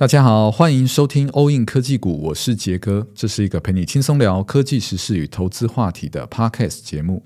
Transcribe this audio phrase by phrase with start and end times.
[0.00, 7.22] 大家好，欢迎收听欧印科技股，我是杰哥，这是一个陪你轻松聊科技时事与投资话题的 Podcast 节目。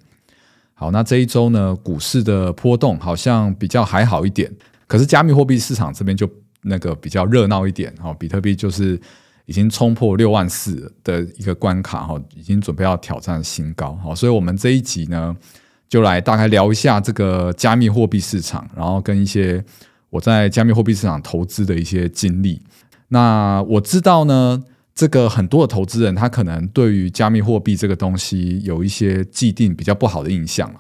[0.75, 4.53] 好，那这一周呢，股市的波动好像比较还好一点，
[4.89, 6.29] 可是加密货币市场这边就
[6.63, 7.95] 那个比较热闹一点。
[8.03, 9.01] 哈，比特币就是
[9.47, 13.97] 已经冲破六万四的一个关卡，哈，已经准备要挑战新高。
[14.03, 15.37] 好，所以我们这一集呢，
[15.89, 19.65] 就来大概聊一下这个加密货币市场，然后跟一些。
[20.15, 22.63] 我在加密货币市场投资的一些经历，
[23.09, 24.63] 那我知道呢，
[24.95, 30.73] 这个很多的投资人他可能对于加密货币这个东西有一些既定比较不好的印象，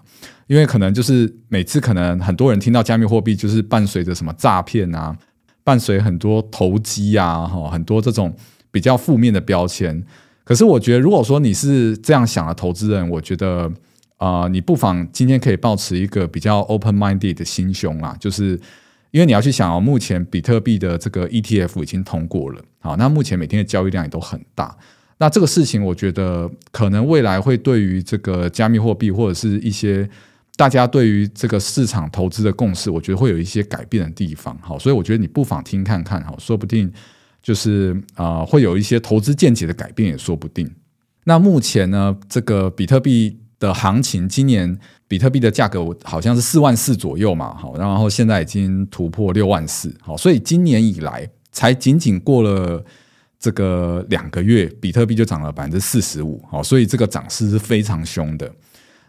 [0.46, 5.16] 因为可能就是每次可能很多人听到加密货币就是伴随着什么诈骗啊，
[5.64, 8.32] 伴随很多投机啊，哈，很多这种
[8.70, 10.00] 比较负面的标签。
[10.44, 13.68] 可是我觉得，如果说你是这样想的投资人，我觉得
[14.18, 18.60] 啊、你不妨今天可以抱持一个比较 open-minded 的心胸啊，就是。
[19.14, 24.76] 因为你要去想哦，目前比特币的这个 ETF 已经通过了，好，那目前每天的交易量也都很大。
[25.18, 30.10] 那这个事情，我觉得可能未来会对于这个加密货币或者是一些
[30.56, 34.58] 大家对于这个市场投资的共识，我觉得会有一些改变的地方。
[34.60, 36.92] 好，所以我觉得你不妨听看看，好，说不定
[37.40, 40.68] 就是啊、会有一些投资见解的改变也说不定。
[41.22, 44.76] 那目前呢，这个比特币的行情，今年。
[45.06, 52.82] 比特币的价格好像是四万四左右嘛，好，然后现在已经突破六万四，好，所以今年以来才仅仅过了
[53.38, 58.50] 这个两个月，比特币就涨了百分之四十五，好，所以这个涨势是非常凶的。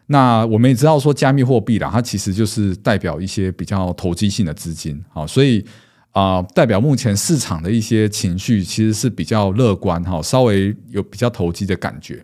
[0.07, 5.65] 那我们也知道说，加密货币啦，它其实就是代表一些比较投机性的资金，好，所以
[6.11, 12.21] 啊，代表目前市场的一些情绪其实是比较乐观，哈，稍微有比较投机的感觉。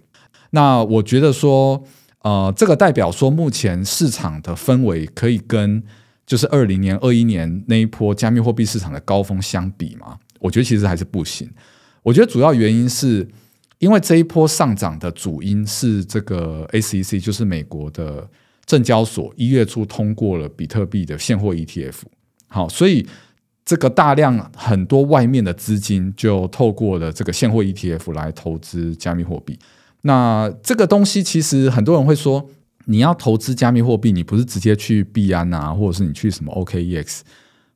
[0.49, 1.81] 那我觉得说。
[2.23, 5.83] 呃，这个代表说，目前市场的氛围可以跟
[6.25, 10.17] 就是二零年、二一年那一波加密货币市场的高峰相比吗？
[10.39, 11.49] 我觉得其实还是不行。
[12.03, 13.27] 我觉得主要原因是
[13.79, 18.29] 因为这一波上涨的主因是这个 SEC，就是美国的
[18.65, 21.95] 证交所一月初通过了比特币的现货 ETF。
[22.47, 23.07] 好，所以
[23.65, 29.57] 这个大量很多外面的资金就透过了这个现货 ETF 来投资加密货币。
[30.03, 32.49] 那这个东西其实很多人会说，
[32.85, 37.19] 你要投资加密货币，你不是直接去币安啊，或者是你去什么 OKEX，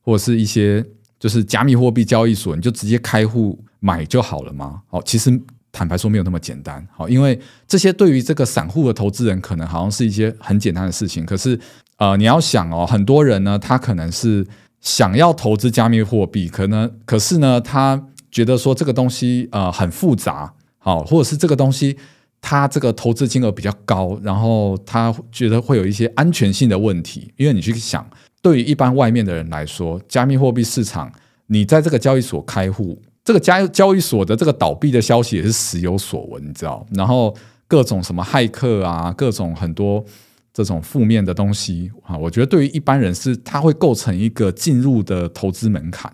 [0.01, 0.83] 或者是一些
[1.19, 4.81] 就是加密货币交易所，你就直接开户买就好了吗？
[4.87, 5.39] 好，其实
[5.71, 6.85] 坦白说没有那么简单。
[6.91, 11.59] 好，因为这些对于这个散户的投资人可能好像是一些很简单的事情，可是
[11.97, 14.43] 呃，你要想哦，很多人呢，他可能是
[14.81, 21.95] 想要投资加密货币，可能可是呢，他觉得说这个东西呃很复杂，好，或者是这个东西。
[22.41, 28.07] 他这个投资金额比较高，然后他觉得会有一些安全性的问题，因为你去想，
[28.39, 31.11] 对于一般外面的人来说，加密货币市场，
[31.47, 36.85] 你在这个交易所开户，这个交交易所的这个倒闭的消息也是时有所闻，你知道？
[36.93, 37.35] 然后
[37.67, 40.05] 各种什么骇客啊，各种很多
[40.53, 46.13] 这种负面的东西啊，我觉得对于一般人是，它会构成一个进入的投资门槛。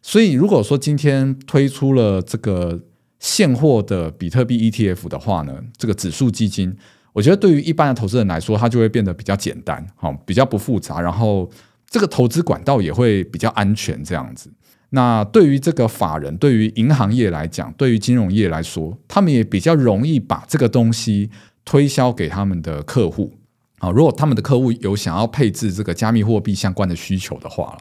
[0.00, 2.80] 所以如果说今天推出了这个。
[3.18, 6.76] 现货的比特币 ETF 的话呢，这个指数基金，
[7.12, 11.50] 我觉得对于一般的投资人来说，它就会变得比较简单，好，比较不复杂，然后
[11.88, 14.52] 这个投资管道也会比较安全，这样子。
[14.90, 21.28] 那对于这个法人，对于银行业来讲，对于金融业来说，他们也比较容易把这个东西
[21.64, 23.34] 推销给他们的客户。
[23.78, 27.76] 啊，如果他们的客户有想要配置这个加密货币相关的需求的话，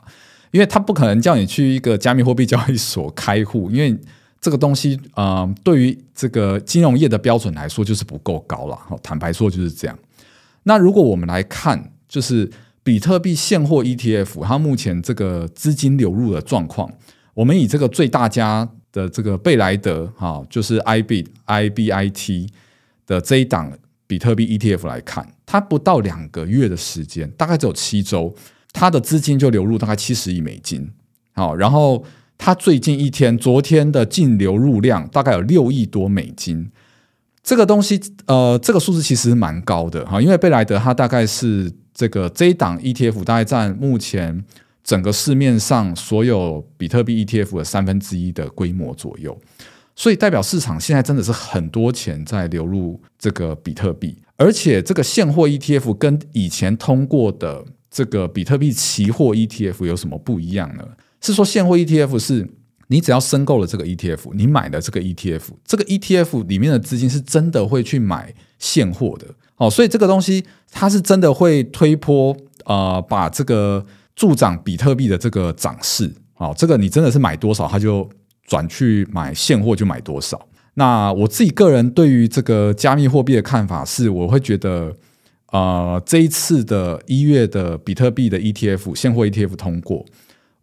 [0.51, 3.97] 因为他不可能叫你去一个加密货币交易所开户，因为
[4.45, 8.77] 这个东西，呃，对于这个金融业的标准来说，就是不够高了。
[9.01, 9.97] 坦白说就是这样。
[10.61, 12.47] 那如果我们来看，就是
[12.83, 16.87] 比特币现货 ETF，它目前这个资金流入的状况，
[17.33, 22.47] 我们以这个最大家的这个贝莱德，哈，就是 IBIT IBIT
[23.07, 23.75] 的这一档
[24.05, 28.31] 比特币 ETF 来看，它不到两个月的时间，大概只有七周，
[28.71, 30.87] 它的资金就流入大概七十亿美金。
[31.33, 32.05] 好，然后。
[32.37, 36.69] 它最近一天，昨天的净流入量大概有六亿多美金，
[37.43, 44.43] 这个东西，呃，这个数字其实蛮高的哈，因为贝莱德它大概是这个这一档 ETF 大概占目前
[44.83, 49.35] 整个市面上所有比特币 ETF 的三分之一的规模左右，
[49.95, 60.85] 所以代表市场现在真的是很多钱在流入这个比特币，而且这个现货 ETF 跟以前通过的这个比特币期货 ETF 有什么不一样呢？
[61.25, 62.47] 是说现货 ETF 是
[62.87, 69.27] 你只要申购了这个 ETF，你买的这个 ETF，这个 ETF 里面的资金是真的会去买现货的，
[69.57, 72.35] 哦，所以这个东西它是真的会推波，
[72.65, 73.85] 呃，把这个
[74.15, 78.07] 助长比特币的这个涨势，哦，这个你真的是买多少，它就
[78.45, 80.47] 转去买现货就买多少。
[80.75, 84.93] 那我自己个人对于这个加密货币的看法是，我会觉得，
[85.51, 90.05] 呃，这一次的一月的比特币的 ETF 现货 ETF 通过，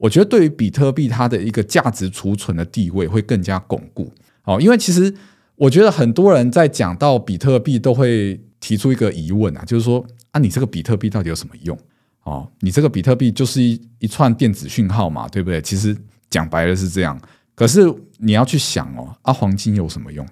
[0.02, 4.12] 我觉得对于比特币它的一个价值储存的地位会更加巩固。
[4.42, 5.14] 哦，因为其实
[5.54, 11.78] 我觉得很多人在讲到比特币都会提出一个疑问啊，就是说啊，你这个比特币到底有什么用？
[12.24, 15.62] 哦，你这个比特币就是一一串电子讯号嘛，对不对？
[15.62, 15.96] 其实
[16.28, 17.16] 讲白了是这样。
[17.54, 17.80] 可是
[18.18, 20.26] 你要去想哦，啊，黄金有什么用？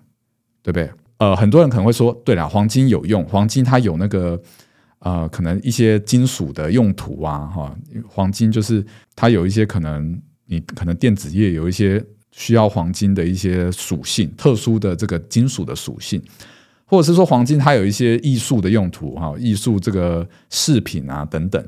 [0.64, 0.90] 对不对？
[1.19, 4.40] 呃，很多人可能会说，对了，黄金有用，黄金它有那个
[5.00, 7.76] 呃，可能一些金属的用途啊，哈，
[8.06, 8.85] 黄金就是
[9.17, 16.23] 它有一些可能，你可能电子业有一些需要黄金的一些属性，特殊的这个金属的属性。
[16.85, 21.64] 或者是说黄金它有一些艺术的用途哈，艺术这个饰品啊等等。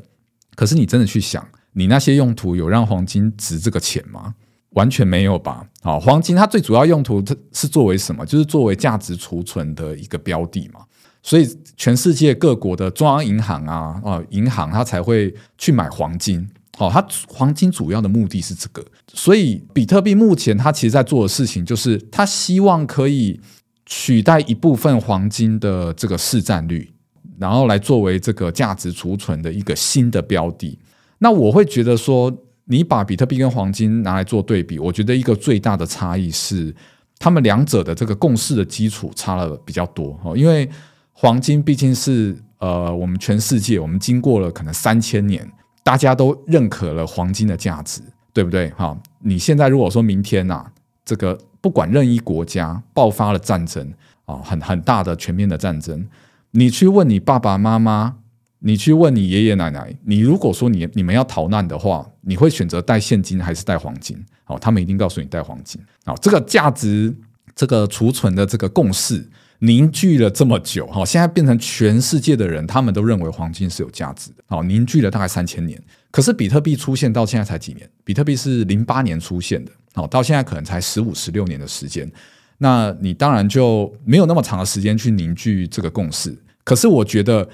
[0.56, 4.34] 可是你真的去想，你那些用途有让黄金值这个钱吗？
[4.70, 5.64] 完全没有吧。
[5.80, 8.26] 好，黄金它最主要用途是作为什么？
[8.26, 10.80] 就是作为价值储存的一个标的嘛。
[11.22, 16.48] 所以全世界各国的中央银行啊啊银行它才会去买黄金。
[16.78, 18.84] 哦，它黄金主要的目的是这个。
[19.14, 23.40] 所以比特币目前它其实在做的事情就是，它希望可以。
[23.84, 26.90] 取代一部分黄金的这个市占率，
[27.36, 30.78] 然后来作为这个价值储存的一个新的标的。
[31.18, 32.32] 那我会觉得说，
[32.66, 36.74] 你把比特币跟黄金拿来做对比，我觉得一个最大的差异是，
[37.18, 40.34] 他们两者的这个共识的基础差了比较多哦。
[40.34, 40.66] 因为
[41.12, 45.50] 黄金毕竟是呃，我们全世界我们经过了可能三千年，
[45.82, 48.00] 大家都认可了黄金的价值，
[48.32, 48.70] 对不对？
[48.70, 50.66] 哈，你现在如果说明天呐，
[51.04, 51.38] 这个。
[51.62, 53.88] 不管任意国家爆发了战争
[54.24, 56.04] 啊，很很大的全面的战争，
[56.50, 58.16] 你去问你爸爸妈妈，
[58.58, 64.20] 你去问你爷爷奶奶，你如果说你你们要逃难的话，你会选择带现金还是带黄金？
[64.46, 65.80] 哦，他们一定告诉你带黄金。
[66.04, 67.16] 哦，这个价值
[67.54, 69.24] 这个储存的这个共识
[69.62, 74.42] 凝聚了这么久，哈，现在变成全世界的人他们都认为黄金是有价值的。
[74.46, 75.80] 好，凝聚了大概三千年，
[76.10, 77.88] 可是比特币出现到现在才几年？
[78.02, 79.70] 比特币是零八年出现的。
[79.94, 82.10] 好，到现在可能才十五、十六年的时间，
[82.58, 86.36] 那你当然就没有那么长的时间去凝聚这个共识。
[86.64, 87.48] 可是我觉得，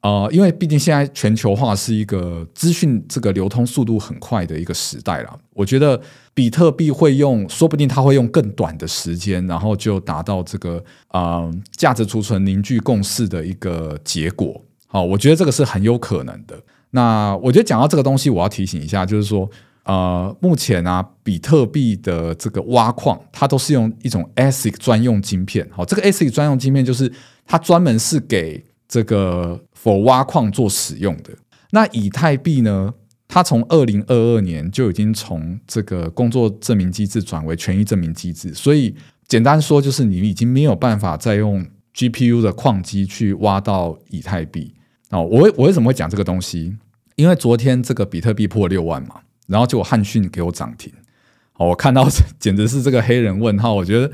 [0.00, 5.38] 呃，因为毕竟现在全球化是一个资讯这个流通速度很快的一个时代了。
[5.52, 6.00] 我觉得
[6.32, 14.60] 比特币会用，说不定它会用更短的时间，然后就达到这个呃价值储存凝聚共识的一个结果。
[14.86, 16.56] 好，我觉得这个是很有可能的。
[16.90, 19.50] 那我觉得讲到这个东西，我要提醒一下，就是说。
[19.86, 25.64] 呃，目前啊，比特币的这个挖矿，它都是用一种 ASIC 专用晶片。
[25.70, 27.12] 好，这个 ASIC 专用晶片就是
[27.46, 31.30] 它专门是给这个否挖矿做使用的。
[31.70, 32.94] 那以太币呢，
[33.28, 38.94] 它从二零二二年就已经从这个工作证明机制转为权益证明机制，所以
[39.26, 44.74] 简单说就是你已经没有办法再用 GPU 的矿机去挖到以太币。
[45.10, 46.76] 哦，我我为什么会讲这个东西？
[47.16, 49.20] 因为昨天这个比特币破六万嘛。
[49.46, 50.92] 然后结果汉讯给我涨停，
[51.54, 52.08] 哦我看到
[52.40, 54.10] 简直是这个黑人问号，我觉得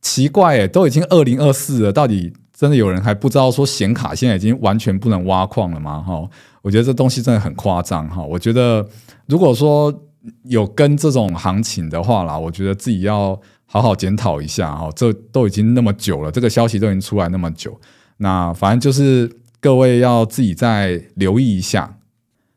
[0.00, 6.00] 奇怪诶，都已经二零二四了，到底真的有人还不知道说显卡现在已经完全不能挖矿了吗？
[6.00, 6.28] 哈，
[6.60, 8.20] 我觉得这东西真的很夸张哈。
[8.20, 8.84] 我觉得
[9.26, 9.94] 如果说
[10.42, 14.90] 有跟这种行情的话啦，我觉得自己要好好检讨一下哈。
[14.96, 17.80] 这都已经那么久了，这个消息都已经出来那么久，
[18.16, 19.30] 那反正就是
[19.60, 21.98] 各位要自己再留意一下。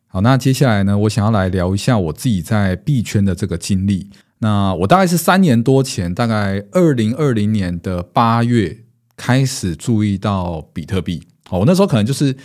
[0.07, 4.09] 好，那接下来呢，我想要来聊一下我自己在币圈的这个经历。
[4.39, 8.79] 那我大概是三年多前，大概二零二零年的八月
[9.15, 11.21] 开始注意到比特币。
[11.49, 12.35] 哦，我那时候可能就是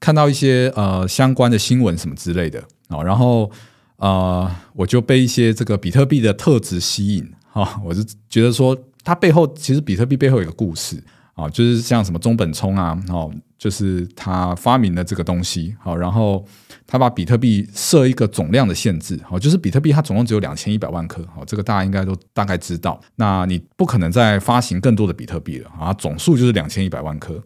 [0.00, 3.50] 看到一些呃相关的新闻什么之类的，哦，然后
[3.96, 7.32] 呃我就被一些这个比特币的特质吸引。
[7.52, 11.02] 哈，我就觉得说它背后其实比特币背后有个故事
[11.36, 15.76] 啊，就是像什么中本聪啊，哦，就是他发明的这个东西。
[15.80, 16.44] 好，然后。
[16.88, 23.00] 他把比特币设一个总量的限制，好，就是比特币它总共只有两千一百万颗，好，这个大家应该都大概知道。
[23.16, 27.42] 那你不可能再发行更多的比特币了啊，总数就是两千一百万颗。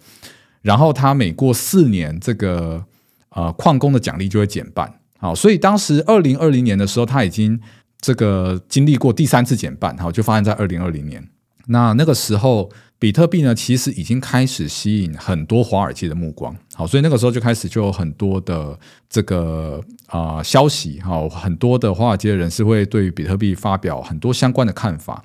[0.61, 2.85] 然后它每过四年，这个
[3.31, 7.59] 呃矿工的奖励就会减半，好，所以当时二零二零年的时候，他已经
[7.99, 11.27] 这个经历过第三次减半，好，就发生在二零二零年。
[11.71, 12.71] 那那个时候。
[13.01, 25.25] 比特币呢，其实已经开始吸引很多华尔街的目光，好，所以那个时候就开始就有很多的这个啊、消息，好，很多的华尔街的人士会对于比特币发表很多相关的看法。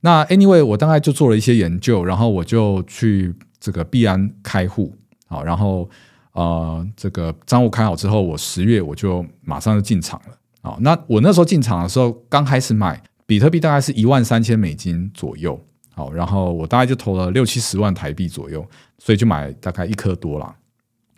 [0.00, 5.86] 那 anyway，我大概就做了一些研究，然后我就去这个币安开户，好，然后
[6.32, 15.58] 呃这个账户开好之后，我十月我就马上就进场了，好，那我那时候进场的时候，刚开始买比特币大概是一万三千美金左右，
[15.94, 18.66] 好，然后我大概就投了六七十万台币左右，
[18.98, 20.54] 所以就买大概一颗多啦。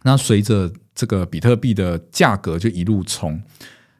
[0.03, 3.41] 那随着这个比特币的价格就一路冲，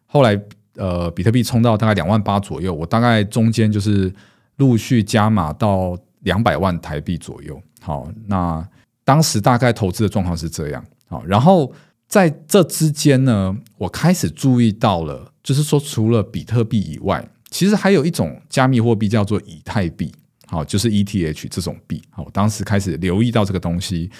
[0.07, 0.41] 后来
[0.77, 4.13] 呃，比特币冲到大概两万八左右，我大概中间就是
[4.57, 7.61] 陆续加码到两百万台币左右。
[7.81, 8.67] 好，那
[9.05, 10.85] 当时大概投资的状况是这样。
[11.09, 11.73] 好，然后
[12.07, 20.13] 在这之间呢，我开始注意到了，就是说除了比特币以外，其实还有一种加密货币叫做以太币。
[20.47, 22.03] 好，就是 ETH 这种币。
[22.11, 24.11] 好，我当时开始留意到这个东西。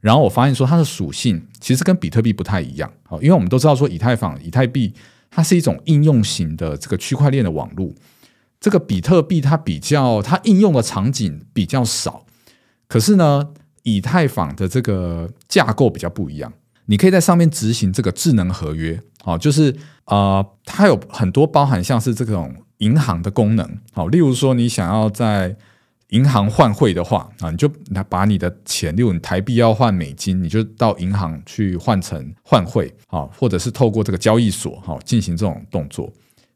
[0.00, 4.92] 然后我发现说它的属性其实跟比特币不太一样，好，因为我们都知道说以太坊、以太币
[5.30, 7.94] 它是一种应用型的这个区块链的网络，
[8.58, 12.26] 这个比特币它比较它应用的场景比较少，
[12.88, 13.50] 可是呢，
[13.84, 16.52] 以太坊的这个架构比较不一样，
[16.86, 25.56] 你可以在上面执行这个智能合约，好，就是呃，它有很多包含像是这种银行的功能，好，例如说你想要在
[26.08, 36.12] 银行换汇的话啊，你就拿把你的钱，例如你台币要换美金，你就到银行去换成换汇啊，或者是透过这个交易所哈进行这种动作。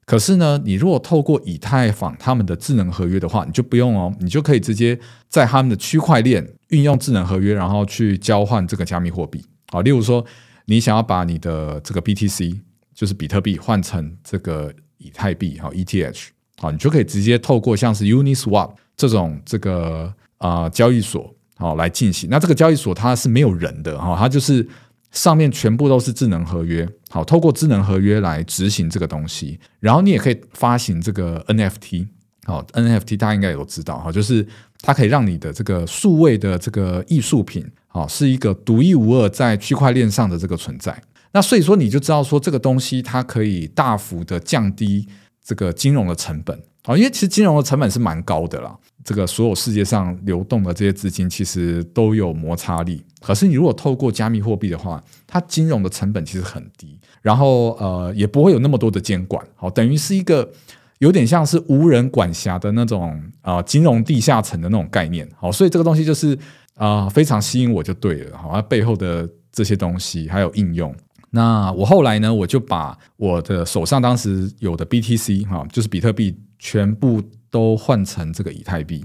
[0.06, 9.80] 可是呢，你如果透过以太坊他们的智能合约的话，你就不用哦，你就可以直接在他们的区块链运用智能合约，然后去交换这个加密货币啊。
[9.80, 10.24] 例如说，
[10.66, 12.60] 你想要把你的这个 BTC
[12.92, 18.70] 就是比特币换成这个以太币哈 ETH 好，你就可以直接透过像是 Uniswap。
[18.96, 24.64] 这种这个啊、交易所好来进行，那这个交易所它是没有人的哈，它就是
[25.10, 32.06] 上面全部都是智能合约，好，透过智能合约来执行这个东西，然后你也可以发行这个 NFT，
[32.44, 34.46] 好，NFT 大家应该也都知道哈，就是
[34.80, 40.96] 它可以让你的这个数位的这个艺术品，好，是一个独一无二在区块链上的这个存在，
[41.34, 45.06] 那所以说你就知道说这个东西它可以大幅的降低
[45.44, 46.58] 这个金融的成本。
[46.84, 48.74] 好，因为其实金融的成本是蛮高的啦。
[49.02, 53.02] 这个所有世界上流动的这些资金其实都有摩擦力。
[53.20, 59.44] 可是你如果透过加密货币的话，它金融的成本其实很低，然后呃也不会有那么多的监管。
[59.56, 60.50] 好，等于是一个
[60.98, 65.28] 有点像是无人管辖的那种啊、金融地下层的那种概念。
[65.36, 66.38] 好，所以这个东西就是
[66.76, 68.38] 啊、非常吸引我就对了。
[68.38, 70.94] 好，它背后的这些东西还有应用。
[71.34, 76.34] 那我后来呢，我就把我的手上当时有的 BTC 哈，就是比特币。
[76.56, 79.04] 全部都换成这个以太币，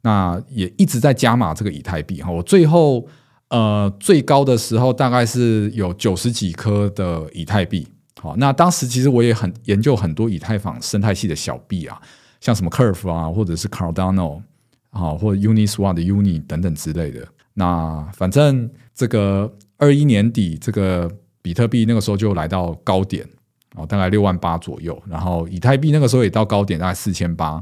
[0.00, 2.30] 那也一直在加码这个以太币哈。
[2.30, 3.06] 我最后
[3.50, 7.86] 呃最高的时候大概是有九十几颗的以太币。
[8.22, 12.00] 好，那当时其实我也很研究很多以太坊生态系的小币啊，
[12.40, 14.40] 像什么 Curve 啊，或者是 Cardano
[14.88, 17.28] 啊，或者 Uniswap 的 Uni 等等之类的。
[17.52, 21.10] 那反正这个二一年底，这个
[21.44, 23.28] 比特币那个时候就来到高点。
[23.76, 27.60] 哦，大概六万八左右，然后以太币那个时候也到高点，大概四千八，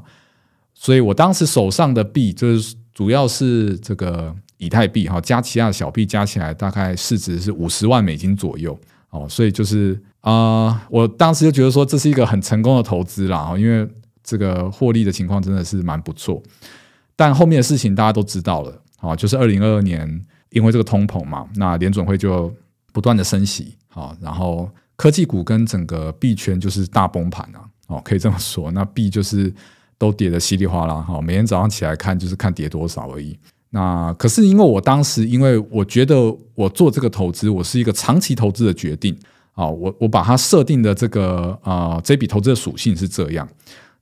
[0.75, 13.89] 所以我当时手上的币就是主要是这个以太币哈，加其他的小币加起来大概市值是五十万美金左右哦，所以就是啊、我当时就觉得说这是一个很成功的投资啦，因为
[14.23, 16.43] 这个获利的情况真的是蛮不错，
[17.17, 22.55] 但后面的事情大家都知道了啊，就是二零二二年因为这个通膨嘛，那联准会就
[22.93, 24.71] 不断的升息啊，然后。
[24.95, 28.71] 科技股跟整个币圈就是大崩盘啊，哦，可以这么说。
[28.71, 29.53] 那币就是
[29.99, 33.37] 都跌得稀里哗啦，哈，每天早上起来看就是看跌多少而已。
[33.71, 39.17] 那可是因为我当时，因为我觉得我做这个投资，我是一个长期投资的决定
[39.55, 43.49] 啊，我我把它设定的这个啊这笔投资的属性是这样。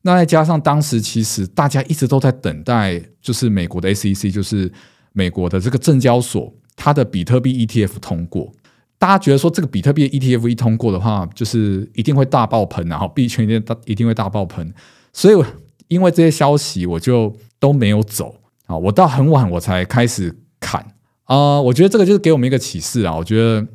[0.03, 4.71] 那再加上当时其实大家一直都在等待，就是美国的 SEC，就是
[5.13, 8.53] 美国的这个证交所，它的比特币 ETF 通过。
[9.01, 14.75] 大家觉得说这个比特币 ETF 一通过的话，就是一定会大爆喷，然后币圈一定大一定会大爆喷。
[15.11, 15.45] 所以
[15.89, 18.35] 因为这些消息，我就都没有走
[18.67, 18.77] 啊。
[18.77, 20.87] 我到很晚我才开始砍
[21.25, 21.59] 啊。
[21.63, 23.17] 我觉得这个就是给我们一个启示啊。
[23.17, 23.67] 我觉得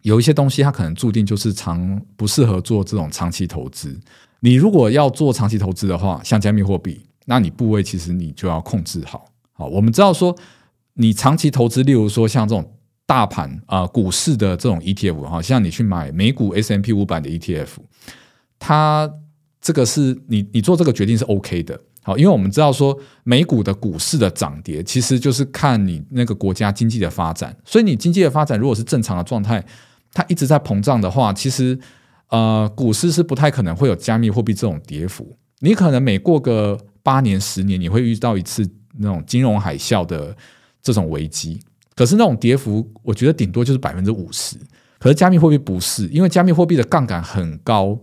[0.00, 3.94] 有一些东西它可能注定就是长不适合做这种长期投资。
[4.40, 9.26] 你如果要做长期投资的话，像加密货币，那你部位其实你就要控制好。
[9.52, 10.34] 好，我们知道说
[10.94, 12.72] 你长期投资，例如说像这种。
[13.10, 17.66] 大盘啊，股市的这种 ETF 哈，像你去买美股 S M P 五百的 ETF，
[18.56, 19.10] 它
[19.60, 29.60] 这个是你你做这个决定是 OK 的，好，因为我们知道说美股的股市的涨跌其实就是看你那个国家经济的发展，所以你经济的发展如果是正常的状态，
[30.12, 31.76] 它一直在膨胀的话，其实
[32.28, 38.64] 呃股市是不太可能会有加密货币这种跌幅，你可能每过个八年十年，你会遇到一次
[38.98, 40.36] 那种金融海啸的
[40.80, 41.60] 这种危机。
[42.00, 44.56] 可是那种跌幅，我觉得顶多就是百分之五十。
[44.98, 47.98] 可是加密货币不是，因为加密货币的杠杆很高，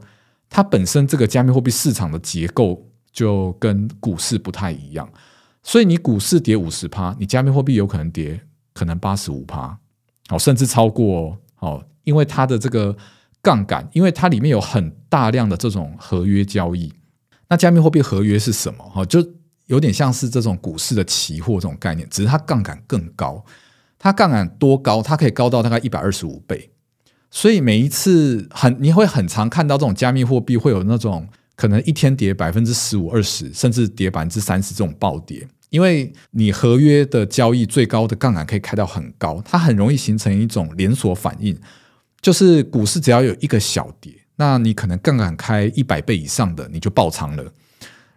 [0.52, 5.10] 它本身这个加密货币市场的结构就跟股市不太一样。
[5.64, 8.40] 所以你股市跌五十趴，你加密货币有可能跌
[8.72, 9.76] 可能八十五趴，
[10.30, 12.96] 哦，甚至超过哦，因为它的这个
[13.42, 16.94] 杠杆，因为它里面有很大量的这种合约交易。
[17.50, 18.88] 那加密货币合约是什么？
[18.92, 19.28] 哈，就
[19.66, 23.44] 有点像是这种股市的期货这种概念，只是它杠杆更高。
[24.08, 25.02] 它杠杆多高？
[25.02, 26.70] 它可以高到大概一百二十五倍。
[27.30, 35.46] 所以每一次很你会很常看到这种加密货币会有那种可能一天跌百分之十五、二十，甚至跌百分之三十这种暴跌。
[35.72, 41.60] 因为你合约的交易最高的杠杆可以开到很高，它很容易形成一种连锁反应，
[42.22, 47.44] 就是股市只要有一个小跌，那你可能杠杆开一百倍以上的你就爆仓了，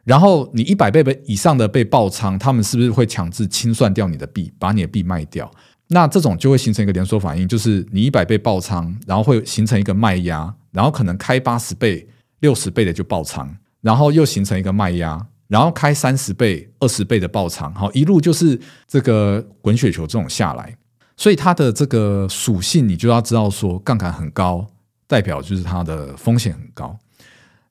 [0.05, 5.51] 然后你一百倍以上的被爆仓，他们是不是会强制清算掉你的币，把你的币卖掉？
[5.91, 12.09] 那这种就会形成一个连锁反应，就是你一百倍爆仓，然后会形成一个卖压，然后可能开八十倍、
[12.41, 15.27] 六十倍的就爆仓，然后又形成一个卖压。
[15.49, 18.57] 然后开三十倍、二十倍的爆仓，好，一路就是
[18.87, 20.77] 这个滚雪球这种下来，
[21.17, 24.65] 所以它的这个属性你就要知道说，杠杆很高，
[25.09, 26.97] 代表就是它的风险很高。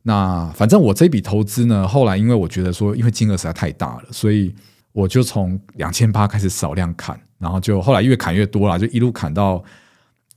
[0.01, 4.53] 那反正我这笔投资呢，后来因为我觉得说，因为金额实在太大了，所以
[4.91, 9.63] 我就从两千八开始少量砍，然后就后来越砍越多了，就一路砍到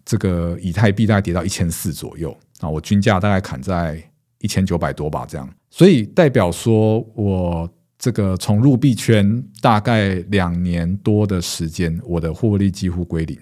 [0.04, 4.02] 这个以太币大概跌到一千四左右啊，我均价大概砍在
[4.38, 5.49] 一千九百多吧，这样。
[5.68, 7.68] 所以代表说，我
[7.99, 13.38] 这个从入币圈大概两年多的时间，我的获利几乎归零，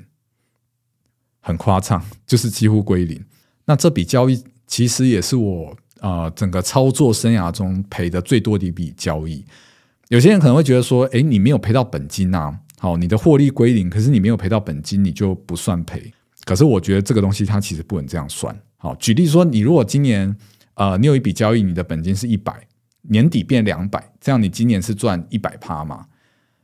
[1.41, 3.23] 很夸张，就是几乎归零。
[3.65, 9.45] 那这笔交易其实也是我啊、整个操作生涯中赔的最多的一笔交易。
[10.09, 16.11] 有些人可能会觉得说，诶，你没有赔到本金啊，好，你的获利归零，可是你没有赔到本金，你就不算赔。
[16.47, 18.59] 可是我觉得这个东西它其实不能这样算。
[18.79, 20.35] 好，举例说，你如果今年
[20.73, 22.67] 呃，你有一笔交易，你的本金是一百，
[23.03, 26.07] 年底变两百，这样你今年是赚一百趴嘛？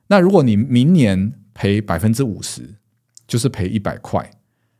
[0.06, 2.62] 那如果你明年赔百分之五十，
[3.29, 4.31] 就是赔一百块。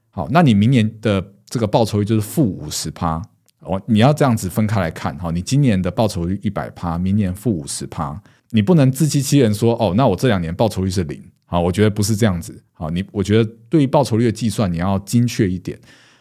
[0.09, 3.23] 好，那你明年的这个报酬率就是负五十趴。
[3.61, 8.19] 哦，你要这样子分开来看，哈，你今年的报酬率一百趴，明年负五十趴，
[8.51, 11.23] 你不能自欺欺人说，哦，那我这两年报酬率是零。
[11.45, 12.63] 好，我觉得不是这样子。
[12.73, 15.79] 好，你我觉得对于报酬率的计算，你要精确一点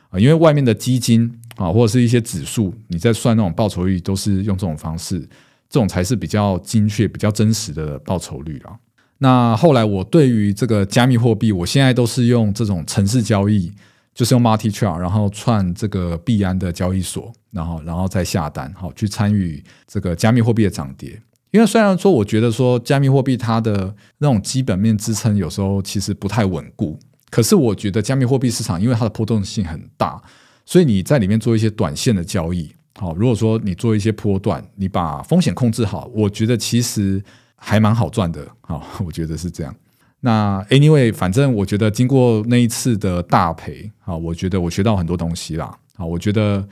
[0.09, 1.39] 啊，因为外面的基金。
[1.55, 5.21] 啊，或者是一些指数，你在算那种报酬率，都是用这种方式，
[5.69, 8.77] 这种才是比较精确、比较真实的报酬率了。
[9.19, 13.71] 那后来我对于这个加密货币，我现在都是用这种城市交易，
[14.13, 21.17] 就是用 Multi Chain，然后串这个币安的交易所，然后然后再下单，好去参与这个加密货币的涨跌。
[21.55, 30.21] 因为虽然说，我觉得说加密货币它的那种基本面支撑有时候其实不太稳固，可是我觉得加密货币市场因为它的波动性很大。
[30.65, 37.23] 所以你在里面做一些短线的交易，好，如果说你做一些波段，你把风险控制好，我觉得其实
[37.55, 39.73] 还蛮好赚的，好， 我觉得是这样。
[40.19, 46.67] 那 anyway，反正我觉得经过那一次的大赔，好，我觉得我学到很多东西啦，好，我觉得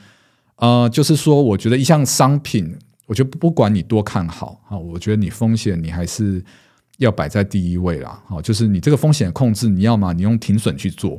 [0.56, 6.42] 呃，就是说，我觉得一项商品，我觉得不管你多看好，好，我觉得你风险你还是
[6.98, 11.18] 要摆在第一位啦，好，就是你这个风险控制，你要么你用停损去做，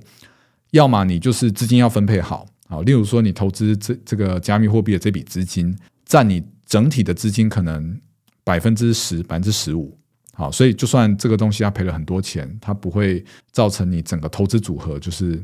[0.72, 2.46] 要么你就是资金要分配好。
[2.68, 8.00] 好，例如说你投资这这个加密货币的这笔资金，占你整体的资金可能
[8.44, 9.96] 百分之十、百分之十五。
[10.34, 15.42] 好，所以就算这个东西它赔了很多钱，它不会造成你整个投资组合就是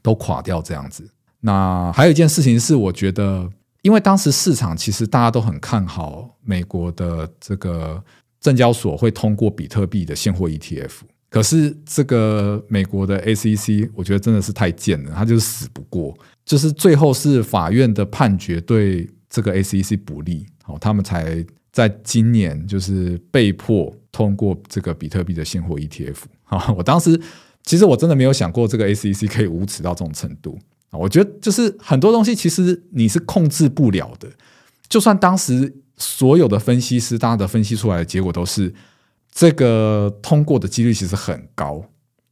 [0.00, 1.04] 都垮掉这样子。
[1.40, 3.50] 那还有一件事情是，我觉得，
[3.82, 8.02] 因为当时市场其实大家都很看好美国的这个
[8.40, 10.90] 证交所会通过比特币的现货 ETF。
[11.30, 16.12] 可是这个美国的 ACC，我觉得真的是太贱了，他就是死不过，
[16.44, 26.16] 就是最后是法院的判决对这个 ACC 不利，好，他们才在今年就是被迫通过这个比特币的现货 ETF。
[26.42, 27.20] 好，我当时
[27.62, 30.58] 其实我真的没有想过这个 ACC 可以无耻到这种程度！
[30.92, 34.28] 我觉得就是很多东西其实你是控制不了的，
[34.88, 38.74] 就算当时所有的分析师大家的分析出来的结果都是。
[39.32, 41.80] 这个通过的几率其实很高，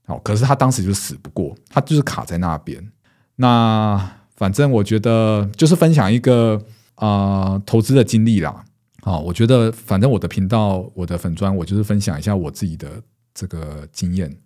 [0.05, 2.90] 好，可是他当时就死不过，他就是卡在那边。
[3.37, 6.61] 那反正我觉得就是分享一个
[6.97, 8.64] 啊、投资的经历啦，
[9.03, 13.01] 好，我觉得反正我的频道我的粉砖，我就是分享一下我自己的
[13.33, 14.37] 这个经验。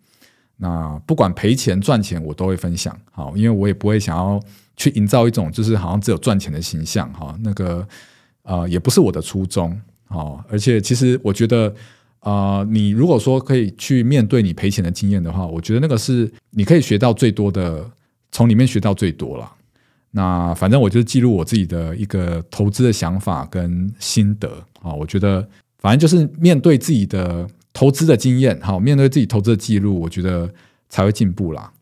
[0.56, 4.40] 那不管赔钱赚钱，我都会分享，好，因为我也不会想要
[4.76, 7.86] 去营造一种就是好像只有赚钱的形象，哈，那个
[8.42, 11.74] 呃也不是我的初衷，好，而且其实我觉得。
[12.24, 17.84] 啊、你如果说可以去面对你赔钱的经验的话，我觉得那个是你可以学到最多的，
[18.30, 19.52] 从里面学到最多了。
[20.12, 24.48] 那反正我就记录我自己的一个投资的想法跟心得
[24.80, 24.92] 啊。
[24.92, 25.44] 我觉得
[25.80, 30.52] 反正就是面对自己的投资的经验，好，面对自己投资的记录，我觉得
[30.88, 31.72] 才会进步啦。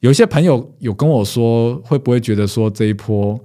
[0.00, 3.38] 有些朋友有跟我说，会不会觉得说这一波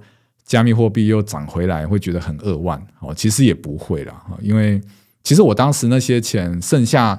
[0.44, 2.80] 加密货币又涨回来，会觉得很扼腕？
[3.00, 4.80] 哦，其实也不会啦，因为
[5.22, 7.18] 其实我当时那些钱剩下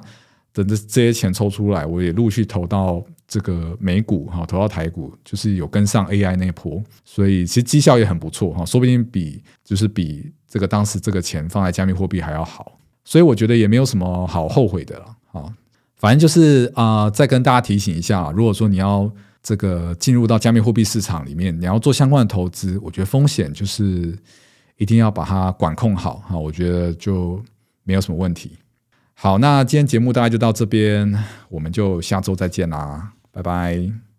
[0.52, 3.04] 的这这些钱抽出来，我也陆续投到。
[3.32, 15.52] 这个美股哈，投到台股就是有跟上 AI 那一波，所以其实绩效也很不错哈，说不定比就是比这个当时这个钱放在加密货币还要好，所以我觉得也没有什么好后悔的了啊。
[15.96, 19.10] 反正就是啊，再跟大家提醒一下，如果说你要
[19.42, 24.18] 这个进入到加密货币市场里面，你要做相关的投资，我觉得风险就是
[24.76, 27.42] 一定要把它管控好哈，我觉得就
[27.84, 28.52] 没有什么问题。
[29.14, 31.12] 好，那今天节目大概就到这边，
[31.50, 33.12] 我们就下周再见啦。
[33.30, 34.09] 拜拜。